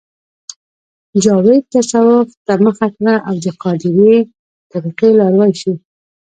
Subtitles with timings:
[1.23, 4.15] جاوید تصوف ته مخه کړه او د قادرې
[4.71, 5.73] طریقې لاروی شو